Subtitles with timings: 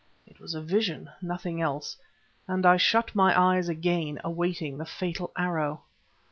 [0.25, 1.95] It was a vision, nothing else,
[2.47, 5.83] and I shut my eyes again awaiting the fatal arrow.